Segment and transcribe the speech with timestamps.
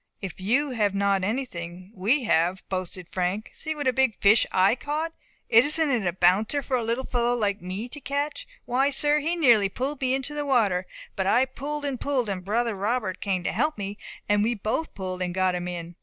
[0.19, 3.51] "If you have not anything, we have," boasted Frank.
[3.53, 5.13] "See what a big fish I caught!
[5.47, 8.47] Isn't it a bouncer for a little fellow like me to catch?
[8.65, 12.43] Why, sir, he nearly pulled me into the water; but I pulled and pulled, and
[12.43, 15.95] brother Robert came to help me, and we both pulled, and got him in.